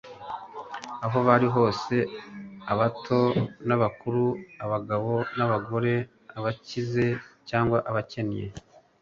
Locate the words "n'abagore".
5.37-5.93